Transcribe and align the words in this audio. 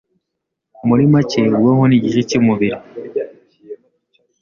Muri 0.87 1.03
macye 1.13 1.41
ubwonko 1.51 1.83
ni 1.87 1.95
igice 1.97 2.21
cy’umubiri 2.29 2.79